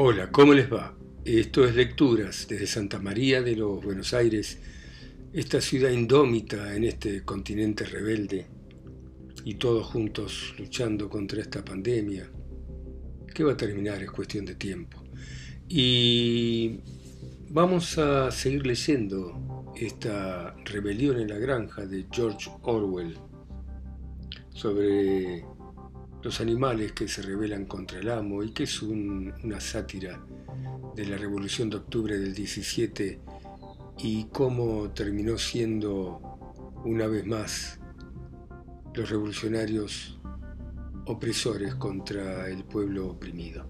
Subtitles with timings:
[0.00, 0.94] Hola, ¿cómo les va?
[1.24, 4.60] Esto es Lecturas desde Santa María de los Buenos Aires,
[5.32, 8.46] esta ciudad indómita en este continente rebelde,
[9.44, 12.30] y todos juntos luchando contra esta pandemia,
[13.34, 15.02] que va a terminar, es cuestión de tiempo.
[15.68, 16.78] Y
[17.48, 23.16] vamos a seguir leyendo esta rebelión en la granja de George Orwell
[24.50, 25.44] sobre
[26.22, 30.20] los animales que se rebelan contra el amo y que es una sátira
[30.94, 33.20] de la Revolución de Octubre del 17
[33.98, 36.20] y cómo terminó siendo
[36.84, 37.80] una vez más
[38.94, 40.18] los revolucionarios
[41.06, 43.66] opresores contra el pueblo oprimido.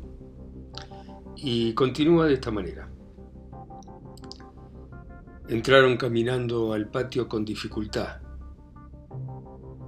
[1.37, 2.91] Y continúa de esta manera.
[5.49, 8.28] Entraron caminando al patio con dificultad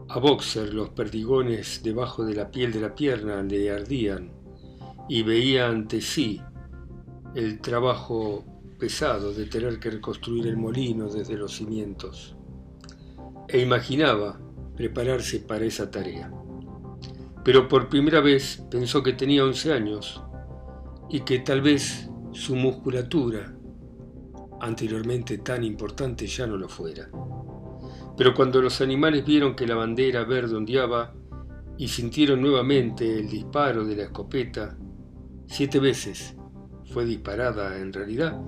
[0.09, 4.33] a Boxer los perdigones debajo de la piel de la pierna le ardían
[5.09, 6.41] y veía ante sí
[7.35, 8.45] el trabajo
[8.79, 12.37] pesado de tener que reconstruir el molino desde los cimientos
[13.49, 14.41] e imaginaba
[14.77, 16.33] prepararse para esa tarea.
[17.45, 20.23] Pero por primera vez pensó que tenía 11 años
[21.09, 23.55] y que tal vez su musculatura,
[24.61, 27.11] anteriormente tan importante, ya no lo fuera.
[28.21, 31.15] Pero cuando los animales vieron que la bandera verde ondeaba
[31.79, 34.77] y sintieron nuevamente el disparo de la escopeta,
[35.47, 36.37] siete veces
[36.93, 38.39] fue disparada en realidad,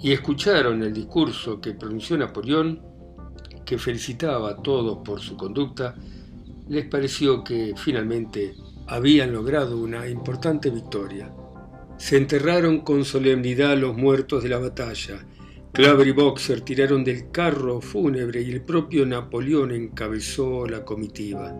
[0.00, 2.82] y escucharon el discurso que pronunció Napoleón,
[3.64, 5.94] que felicitaba a todos por su conducta,
[6.68, 8.56] les pareció que finalmente
[8.88, 11.32] habían logrado una importante victoria.
[11.96, 15.24] Se enterraron con solemnidad los muertos de la batalla
[15.72, 21.54] Claver y Boxer tiraron del carro fúnebre y el propio Napoleón encabezó la comitiva.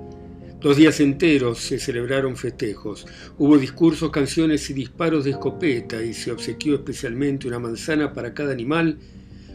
[0.61, 3.06] Dos días enteros se celebraron festejos,
[3.38, 8.50] hubo discursos, canciones y disparos de escopeta y se obsequió especialmente una manzana para cada
[8.50, 8.99] animal,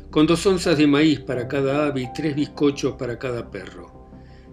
[0.10, 4.05] con dos onzas de maíz para cada ave y tres bizcochos para cada perro.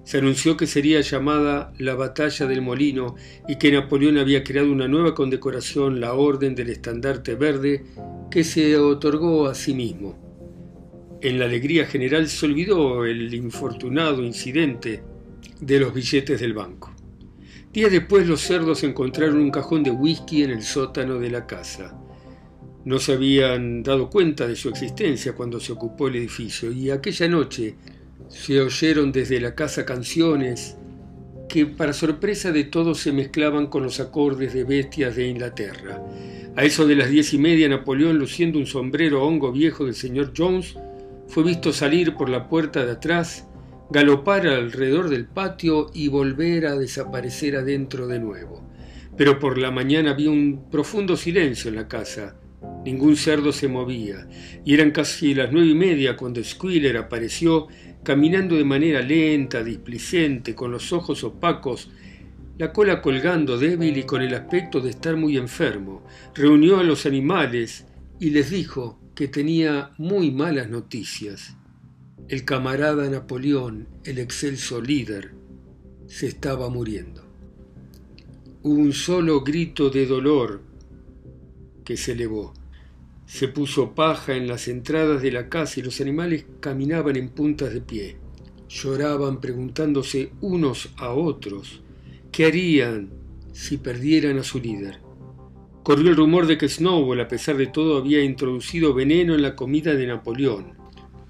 [0.05, 3.15] Se anunció que sería llamada la Batalla del Molino
[3.47, 7.85] y que Napoleón había creado una nueva condecoración, la Orden del Estandarte Verde,
[8.31, 10.19] que se otorgó a sí mismo.
[11.21, 15.05] En la alegría general se olvidó el infortunado incidente
[15.61, 16.93] de los billetes del banco.
[17.73, 21.97] Días después los cerdos encontraron un cajón de whisky en el sótano de la casa.
[22.85, 27.29] No se habían dado cuenta de su existencia cuando se ocupó el edificio y aquella
[27.29, 27.77] noche
[28.29, 30.77] se oyeron desde la casa canciones
[31.49, 36.03] que para sorpresa de todos se mezclaban con los acordes de bestias de Inglaterra.
[36.57, 40.33] A eso de las diez y media, Napoleón, luciendo un sombrero hongo viejo del señor
[40.37, 40.77] Jones,
[41.29, 43.47] fue visto salir por la puerta de atrás,
[43.91, 48.63] galopar alrededor del patio y volver a desaparecer adentro de nuevo.
[49.17, 52.35] Pero por la mañana había un profundo silencio en la casa.
[52.85, 54.27] Ningún cerdo se movía,
[54.65, 57.69] y eran casi las nueve y media cuando Squiller apareció
[58.03, 61.91] caminando de manera lenta, displicente, con los ojos opacos,
[62.59, 66.05] la cola colgando débil y con el aspecto de estar muy enfermo.
[66.35, 67.87] Reunió a los animales
[68.19, 71.57] y les dijo que tenía muy malas noticias.
[72.29, 75.33] El camarada Napoleón, el excelso líder,
[76.07, 77.23] se estaba muriendo.
[78.63, 80.63] Hubo un solo grito de dolor
[81.85, 82.55] que se elevó.
[83.27, 87.73] Se puso paja en las entradas de la casa y los animales caminaban en puntas
[87.73, 88.17] de pie.
[88.69, 91.83] Lloraban preguntándose unos a otros
[92.31, 93.11] qué harían
[93.53, 95.01] si perdieran a su líder.
[95.83, 99.57] Corrió el rumor de que Snowball, a pesar de todo, había introducido veneno en la
[99.57, 100.75] comida de Napoleón.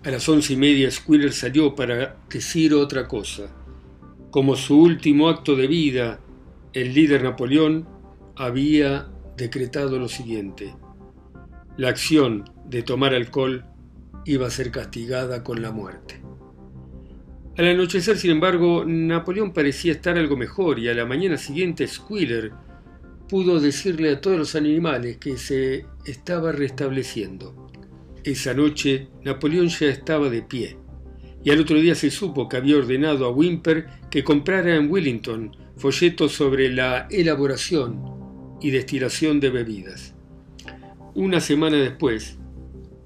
[0.04, 3.54] A las once y media Squiller salió para decir otra cosa.
[4.30, 6.20] Como su último acto de vida,
[6.72, 7.86] el líder Napoleón
[8.36, 9.08] había
[9.42, 10.72] decretado lo siguiente.
[11.76, 13.64] La acción de tomar alcohol
[14.25, 16.22] iba a ser castigada con la muerte.
[17.58, 22.52] Al anochecer, sin embargo, Napoleón parecía estar algo mejor y a la mañana siguiente Squiller
[23.28, 27.69] pudo decirle a todos los animales que se estaba restableciendo.
[28.22, 30.76] Esa noche Napoleón ya estaba de pie
[31.43, 35.56] y al otro día se supo que había ordenado a Wimper que comprara en Wellington
[35.76, 38.21] folletos sobre la elaboración
[38.62, 40.14] y destilación de bebidas.
[41.14, 42.38] Una semana después,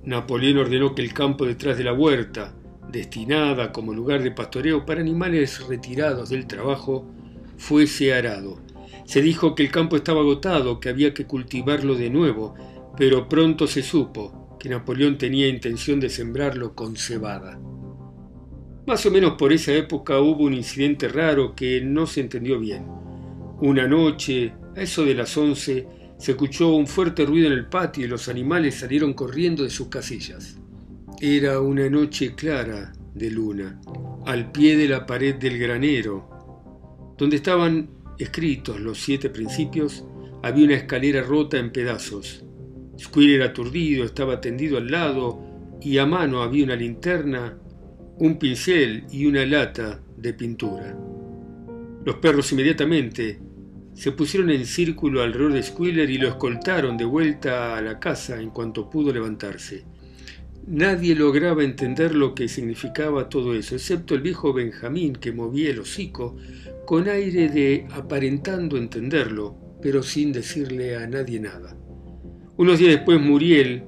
[0.05, 2.55] Napoleón ordenó que el campo detrás de la huerta,
[2.93, 7.11] destinada como lugar de pastoreo para animales retirados del trabajo,
[7.57, 8.61] fuese arado.
[9.05, 12.55] Se dijo que el campo estaba agotado, que había que cultivarlo de nuevo,
[12.97, 17.59] pero pronto se supo que Napoleón tenía intención de sembrarlo con cebada.
[18.87, 22.87] Más o menos por esa época hubo un incidente raro que no se entendió bien.
[23.61, 25.87] Una noche, a eso de las once,
[26.19, 29.89] Se escuchó un fuerte ruido en el patio y los animales salieron corriendo de sus
[29.89, 30.59] casillas.
[31.21, 33.79] Era una noche clara de luna,
[34.25, 40.07] al pie de la pared del granero, donde estaban escritos los siete principios,
[40.43, 42.45] había una escalera rota en pedazos.
[42.99, 47.59] Squirrel aturdido estaba tendido al lado y a mano había una linterna,
[48.19, 50.97] un pincel y una lata de pintura.
[52.07, 53.46] Los perros inmediatamente
[53.97, 58.39] se pusieron en círculo alrededor de Squiller y lo escoltaron de vuelta a la casa
[58.39, 59.85] en cuanto pudo levantarse.
[60.67, 65.79] Nadie lograba entender lo que significaba todo eso, excepto el viejo Benjamín que movía el
[65.79, 66.37] hocico
[66.85, 71.75] con aire de aparentando entenderlo, pero sin decirle a nadie nada.
[72.59, 73.85] Unos días después Muriel,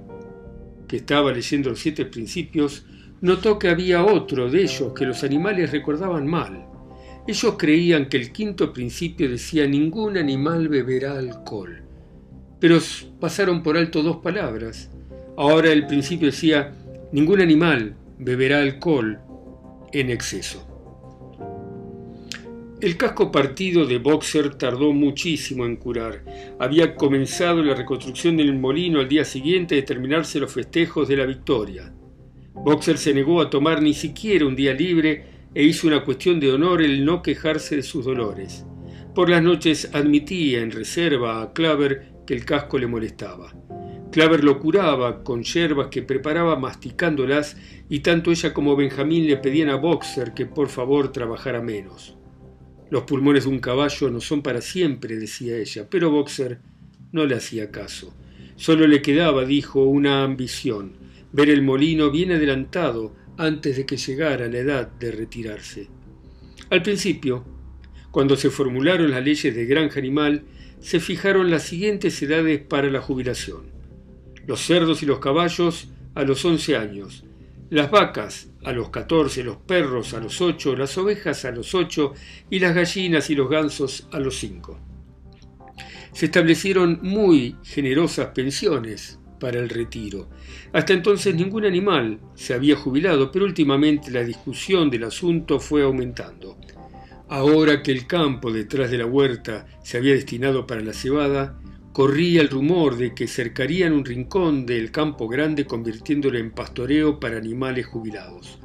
[0.87, 2.87] que estaba leyendo los siete principios,
[3.20, 6.64] notó que había otro de ellos que los animales recordaban mal.
[7.28, 11.82] Ellos creían que el quinto principio decía ningún animal beberá alcohol.
[12.58, 12.78] Pero
[13.20, 14.90] pasaron por alto dos palabras.
[15.36, 16.72] Ahora el principio decía
[17.12, 19.20] ningún animal beberá alcohol
[19.92, 20.66] en exceso.
[22.80, 26.25] El casco partido de Boxer tardó muchísimo en curar.
[26.58, 31.26] Había comenzado la reconstrucción del molino al día siguiente de terminarse los festejos de la
[31.26, 31.92] victoria.
[32.54, 36.53] Boxer se negó a tomar ni siquiera un día libre e hizo una cuestión de
[36.53, 38.65] honor el no quejarse de sus dolores.
[39.15, 43.53] Por las noches admitía en reserva a Claver que el casco le molestaba.
[44.12, 47.56] Claver lo curaba con yerbas que preparaba masticándolas
[47.89, 52.17] y tanto ella como Benjamín le pedían a Boxer que por favor trabajara menos.
[52.91, 56.61] Los pulmones de un caballo no son para siempre, decía ella, pero Boxer
[57.12, 58.15] no le hacía caso.
[58.56, 60.95] Solo le quedaba, dijo, una ambición,
[61.33, 65.88] ver el molino bien adelantado antes de que llegara la edad de retirarse.
[66.70, 67.44] Al principio,
[68.11, 70.43] cuando se formularon las leyes de granja animal,
[70.81, 73.70] se fijaron las siguientes edades para la jubilación.
[74.46, 77.25] Los cerdos y los caballos a los 11 años,
[77.70, 82.14] las vacas a los 14, los perros a los 8, las ovejas a los 8
[82.50, 84.79] y las gallinas y los gansos a los 5.
[86.12, 90.29] Se establecieron muy generosas pensiones para el retiro.
[90.73, 96.56] Hasta entonces ningún animal se había jubilado, pero últimamente la discusión del asunto fue aumentando.
[97.29, 101.58] Ahora que el campo detrás de la huerta se había destinado para la cebada,
[101.93, 107.37] corría el rumor de que cercarían un rincón del campo grande convirtiéndolo en pastoreo para
[107.37, 108.58] animales jubilados.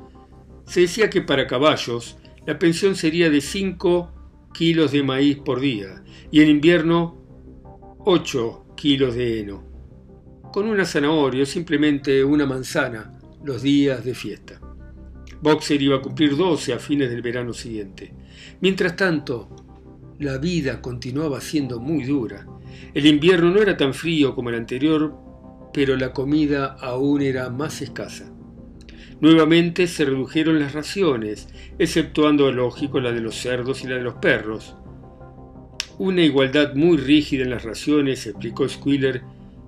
[0.65, 6.03] Se decía que para caballos la pensión sería de 5 kilos de maíz por día
[6.31, 7.17] y en invierno
[8.05, 9.63] 8 kilos de heno,
[10.53, 14.61] con una zanahoria o simplemente una manzana los días de fiesta.
[15.41, 18.13] Boxer iba a cumplir 12 a fines del verano siguiente.
[18.61, 19.49] Mientras tanto,
[20.19, 22.45] la vida continuaba siendo muy dura
[22.93, 25.15] el invierno no era tan frío como el anterior,
[25.73, 28.31] pero la comida aún era más escasa.
[29.19, 31.47] Nuevamente se redujeron las raciones,
[31.79, 34.75] exceptuando, lógico, la de los cerdos y la de los perros.
[35.97, 39.23] Una igualdad muy rígida en las raciones, explicó Squiller,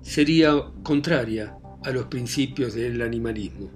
[0.06, 3.70] sería contraria a los principios del animalismo.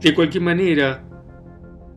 [0.00, 1.08] De cualquier manera,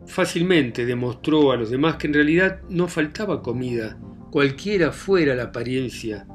[0.05, 3.97] fácilmente demostró a los demás que en realidad no faltaba comida,
[4.31, 6.27] cualquiera fuera la apariencia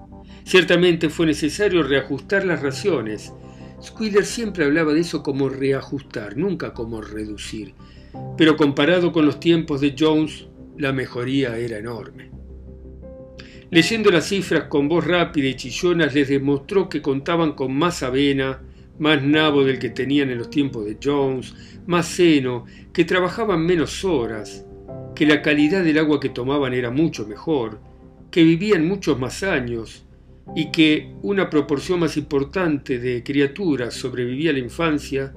[0.44, 3.32] Ciertamente fue necesario reajustar las raciones.
[3.82, 7.74] Squiller siempre hablaba de eso como reajustar, nunca como reducir.
[8.36, 12.30] Pero comparado con los tiempos de Jones, la mejoría era enorme.
[13.70, 18.60] Leyendo las cifras con voz rápida y chillona, les demostró que contaban con más avena,
[18.98, 21.54] más nabo del que tenían en los tiempos de Jones,
[21.86, 24.66] más seno, que trabajaban menos horas,
[25.14, 27.80] que la calidad del agua que tomaban era mucho mejor,
[28.32, 30.04] que vivían muchos más años,
[30.56, 35.32] y que una proporción más importante de criaturas sobrevivía a la infancia,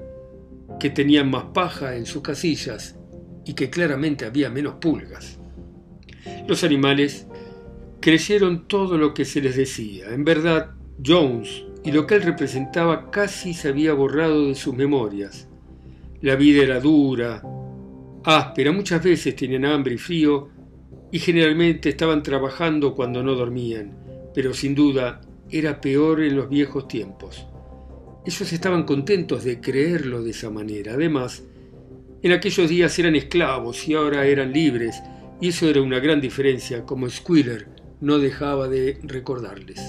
[0.80, 2.96] que tenían más paja en sus casillas
[3.44, 5.38] y que claramente había menos pulgas.
[6.48, 7.28] Los animales
[8.04, 10.10] creyeron todo lo que se les decía.
[10.12, 15.48] En verdad, Jones y lo que él representaba casi se había borrado de sus memorias.
[16.20, 17.42] La vida era dura,
[18.22, 20.50] áspera, muchas veces tenían hambre y frío
[21.10, 26.86] y generalmente estaban trabajando cuando no dormían pero sin duda era peor en los viejos
[26.88, 27.46] tiempos.
[28.26, 30.92] Ellos estaban contentos de creerlo de esa manera.
[30.92, 31.42] Además,
[32.22, 35.02] en aquellos días eran esclavos y ahora eran libres,
[35.40, 37.73] y eso era una gran diferencia, como Squiller
[38.04, 39.80] no dejaba de recordarles.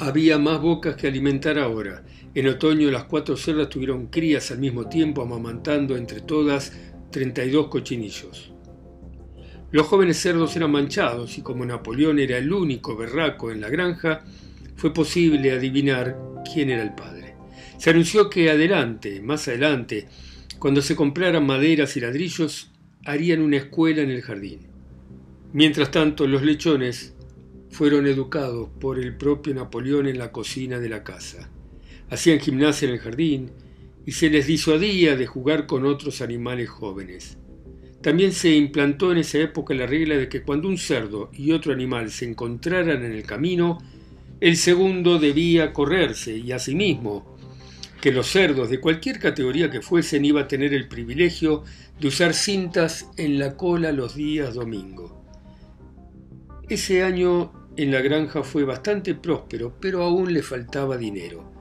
[0.00, 2.02] Había más bocas que alimentar ahora.
[2.34, 6.72] En otoño las cuatro cerdas tuvieron crías al mismo tiempo, amamantando entre todas
[7.12, 8.52] 32 cochinillos.
[9.70, 14.24] Los jóvenes cerdos eran manchados y como Napoleón era el único berraco en la granja,
[14.74, 16.18] fue posible adivinar
[16.52, 17.36] quién era el padre.
[17.78, 20.08] Se anunció que adelante, más adelante,
[20.58, 22.72] cuando se compraran maderas y ladrillos,
[23.04, 24.66] harían una escuela en el jardín.
[25.52, 27.13] Mientras tanto, los lechones
[27.74, 31.50] fueron educados por el propio Napoleón en la cocina de la casa.
[32.08, 33.50] Hacían gimnasia en el jardín
[34.06, 37.36] y se les disuadía de jugar con otros animales jóvenes.
[38.00, 41.72] También se implantó en esa época la regla de que cuando un cerdo y otro
[41.72, 43.78] animal se encontraran en el camino,
[44.40, 47.36] el segundo debía correrse y asimismo
[48.00, 51.64] que los cerdos de cualquier categoría que fuesen iba a tener el privilegio
[51.98, 55.24] de usar cintas en la cola los días domingo.
[56.68, 61.52] Ese año en la granja fue bastante próspero, pero aún le faltaba dinero.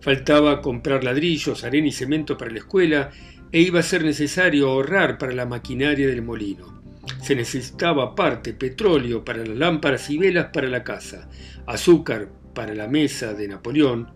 [0.00, 3.10] Faltaba comprar ladrillos, arena y cemento para la escuela
[3.50, 6.82] e iba a ser necesario ahorrar para la maquinaria del molino.
[7.22, 11.28] Se necesitaba aparte petróleo para las lámparas y velas para la casa,
[11.66, 14.08] azúcar para la mesa de Napoleón.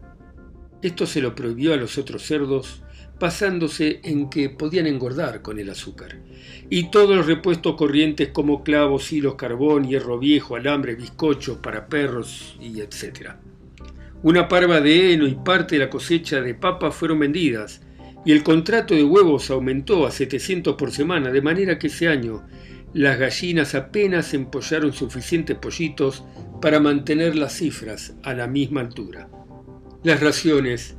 [0.83, 2.83] Esto se lo prohibió a los otros cerdos,
[3.19, 6.19] basándose en que podían engordar con el azúcar.
[6.69, 12.57] Y todos los repuestos corrientes como clavos, hilos, carbón, hierro viejo, alambre, bizcochos para perros
[12.61, 13.31] y etc.
[14.23, 17.83] Una parva de heno y parte de la cosecha de papa fueron vendidas,
[18.25, 22.45] y el contrato de huevos aumentó a 700 por semana, de manera que ese año
[22.93, 26.25] las gallinas apenas empollaron suficientes pollitos
[26.61, 29.29] para mantener las cifras a la misma altura.
[30.03, 30.97] Las raciones,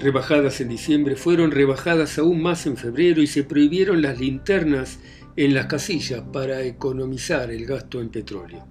[0.00, 4.98] rebajadas en diciembre, fueron rebajadas aún más en febrero y se prohibieron las linternas
[5.36, 8.66] en las casillas para economizar el gasto en petróleo.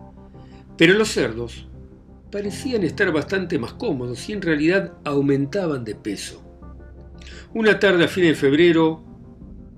[0.78, 1.68] Pero los cerdos
[2.32, 6.44] parecían estar bastante más cómodos y en realidad aumentaban de peso.
[7.54, 9.04] Una tarde a fin de febrero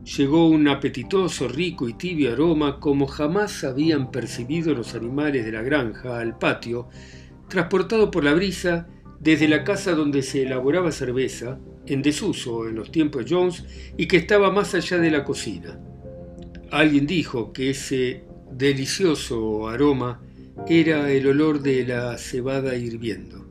[0.03, 5.61] llegó un apetitoso, rico y tibio aroma como jamás habían percibido los animales de la
[5.61, 6.89] granja al patio,
[7.47, 8.87] transportado por la brisa
[9.21, 13.63] desde la casa donde se elaboraba cerveza, en desuso en los tiempos Jones
[13.97, 15.79] y que estaba más allá de la cocina.
[16.71, 20.21] Alguien dijo que ese delicioso aroma
[20.67, 23.45] era el olor de la cebada hirviendo.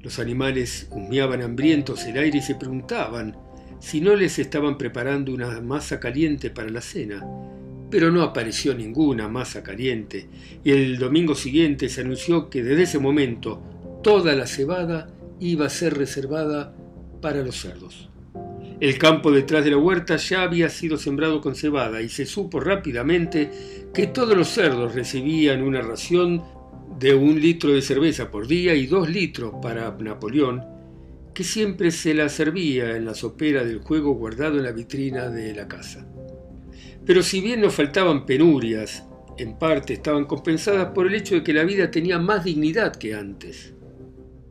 [0.00, 3.36] Los animales humeaban hambrientos el aire y se preguntaban
[3.80, 7.24] si no les estaban preparando una masa caliente para la cena.
[7.90, 10.28] Pero no apareció ninguna masa caliente,
[10.62, 13.62] y el domingo siguiente se anunció que desde ese momento
[14.08, 16.74] toda la cebada iba a ser reservada
[17.20, 18.08] para los cerdos.
[18.80, 22.58] El campo detrás de la huerta ya había sido sembrado con cebada y se supo
[22.58, 23.50] rápidamente
[23.92, 26.42] que todos los cerdos recibían una ración
[26.98, 30.64] de un litro de cerveza por día y dos litros para Napoleón,
[31.34, 35.54] que siempre se la servía en la sopera del juego guardado en la vitrina de
[35.54, 36.08] la casa.
[37.04, 39.04] Pero si bien nos faltaban penurias,
[39.36, 43.14] en parte estaban compensadas por el hecho de que la vida tenía más dignidad que
[43.14, 43.74] antes.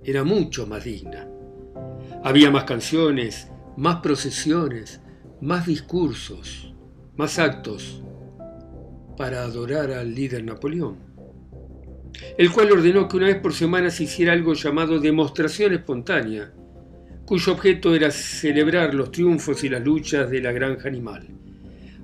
[0.08, 1.28] Era mucho más digna.
[2.24, 5.02] Había más canciones, más procesiones,
[5.40, 6.74] más discursos,
[7.16, 8.02] más actos
[9.16, 11.08] para adorar al líder Napoleón
[12.38, 16.52] el cual ordenó que una vez por semana se hiciera algo llamado demostración espontánea,
[17.26, 21.28] cuyo objeto era celebrar los triunfos y las luchas de la granja animal.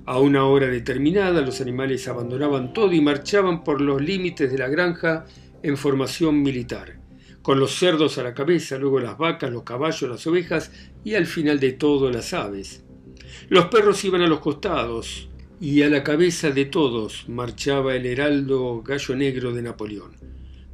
[0.06, 4.68] A una hora determinada los animales abandonaban todo y marchaban por los límites de la
[4.68, 5.24] granja
[5.62, 6.98] en formación militar,
[7.44, 10.72] con los cerdos a la cabeza, luego las vacas, los caballos, las ovejas
[11.04, 12.82] y al final de todo las aves.
[13.50, 15.28] Los perros iban a los costados,
[15.60, 20.12] y a la cabeza de todos marchaba el heraldo gallo negro de Napoleón.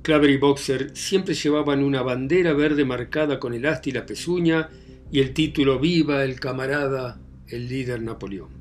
[0.03, 4.71] Claver y Boxer siempre llevaban una bandera verde marcada con el asta y la pezuña
[5.11, 8.60] y el título Viva el camarada, el líder Napoleón.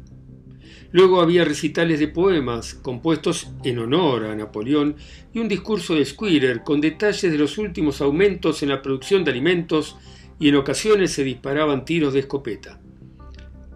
[0.91, 4.95] Luego había recitales de poemas compuestos en honor a Napoleón
[5.31, 9.31] y un discurso de Squealer con detalles de los últimos aumentos en la producción de
[9.31, 9.97] alimentos
[10.39, 12.79] y en ocasiones se disparaban tiros de escopeta.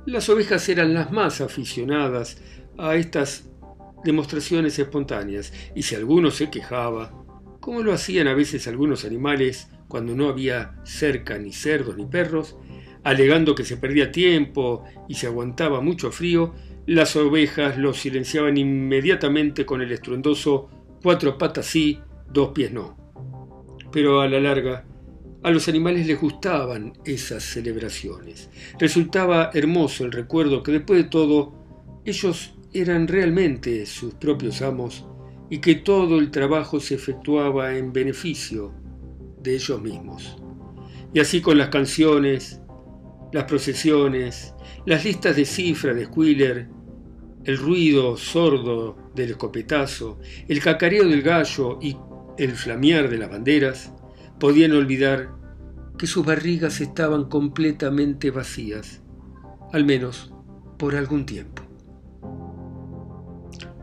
[0.05, 2.41] Las ovejas eran las más aficionadas
[2.77, 3.50] a estas
[4.03, 7.13] demostraciones espontáneas, y si alguno se quejaba,
[7.60, 12.58] como lo hacían a veces algunos animales cuando no había cerca ni cerdos ni perros,
[13.03, 16.53] alegando que se perdía tiempo y se aguantaba mucho frío,
[16.85, 20.69] las ovejas los silenciaban inmediatamente con el estruendoso
[21.01, 21.99] cuatro patas sí,
[22.31, 22.97] dos pies no.
[23.91, 24.85] Pero a la larga
[25.43, 28.49] a los animales les gustaban esas celebraciones.
[28.79, 31.53] Resultaba hermoso el recuerdo que después de todo
[32.05, 35.05] ellos eran realmente sus propios amos
[35.49, 38.73] y que todo el trabajo se efectuaba en beneficio
[39.41, 40.37] de ellos mismos.
[41.13, 42.61] Y así con las canciones,
[43.33, 44.53] las procesiones,
[44.85, 46.69] las listas de cifras de Squiller,
[47.43, 51.97] el ruido sordo del escopetazo, el cacareo del gallo y
[52.37, 53.91] el flamear de las banderas,
[54.39, 55.31] podían olvidar
[55.97, 59.01] que sus barrigas estaban completamente vacías,
[59.71, 60.31] al menos
[60.77, 61.63] por algún tiempo.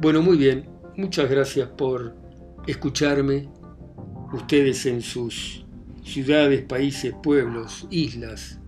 [0.00, 2.16] Bueno, muy bien, muchas gracias por
[2.68, 3.48] escucharme,
[4.32, 5.66] ustedes en sus
[6.04, 8.59] ciudades, países, pueblos, islas,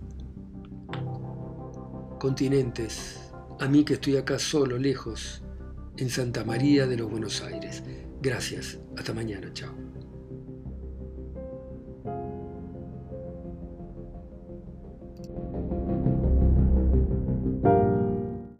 [2.23, 3.19] continentes,
[3.59, 5.43] a mí que estoy acá solo, lejos,
[5.97, 7.83] en Santa María de los Buenos Aires.
[8.21, 9.92] Gracias, hasta mañana, chao.